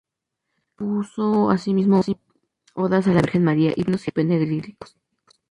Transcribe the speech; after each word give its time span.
Compuso 0.77 1.51
asimismo 1.51 2.01
odas 2.73 3.05
a 3.07 3.13
la 3.13 3.21
Virgen 3.21 3.43
María, 3.43 3.71
himnos 3.75 4.07
y 4.07 4.11
panegíricos. 4.11 4.97